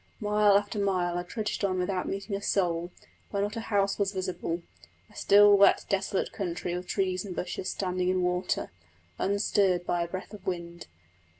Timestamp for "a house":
3.55-3.99